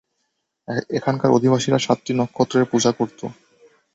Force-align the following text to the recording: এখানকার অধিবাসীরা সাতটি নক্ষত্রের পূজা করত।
এখানকার 0.97 1.29
অধিবাসীরা 1.31 1.79
সাতটি 1.79 2.11
নক্ষত্রের 2.15 2.65
পূজা 2.71 2.91
করত। 2.91 3.19